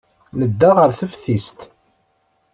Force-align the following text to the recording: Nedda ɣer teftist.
Nedda 0.39 0.69
ɣer 0.77 0.89
teftist. 0.99 1.59